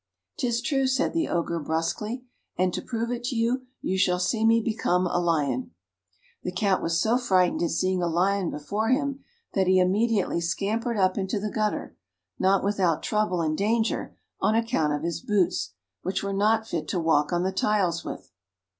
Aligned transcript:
"'Tis 0.37 0.63
true," 0.63 0.87
said 0.87 1.13
the 1.13 1.27
Ogre, 1.27 1.59
brusquely, 1.59 2.25
"and 2.57 2.73
to 2.73 2.81
prove 2.81 3.11
it 3.11 3.23
to 3.23 3.35
you, 3.35 3.67
you 3.83 3.99
shall 3.99 4.17
see 4.17 4.43
me 4.43 4.59
become 4.59 5.05
a 5.05 5.19
lion." 5.19 5.75
The 6.41 6.51
Cat 6.51 6.81
was 6.81 6.99
so 6.99 7.19
frightened 7.19 7.61
at 7.61 7.69
seeing 7.69 8.01
a 8.01 8.07
lion 8.07 8.49
before 8.49 8.89
him, 8.89 9.23
that 9.53 9.67
he 9.67 9.77
immediately 9.79 10.41
scampered 10.41 10.97
up 10.97 11.19
into 11.19 11.39
the 11.39 11.51
gutter, 11.51 11.95
not 12.39 12.63
without 12.63 13.03
trouble 13.03 13.41
and 13.41 13.55
danger, 13.55 14.17
on 14.39 14.55
account 14.55 14.91
of 14.91 15.03
his 15.03 15.21
boots, 15.21 15.73
which 16.01 16.23
were 16.23 16.33
not 16.33 16.67
fit 16.67 16.87
to 16.87 16.99
walk 16.99 17.31
on 17.31 17.43
the 17.43 17.51
tiles 17.51 18.03
with. 18.03 18.31